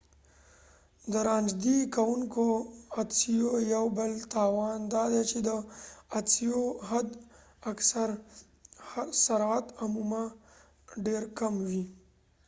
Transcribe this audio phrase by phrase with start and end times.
[1.11, 2.45] د رانژدې کوونکو
[2.97, 5.49] عدسیو یو بل تاوان دادی چې د
[6.17, 7.09] عدسیو حد
[7.71, 8.09] اکثر
[9.23, 10.23] سرعت عموما
[11.05, 11.83] ډیر کم وي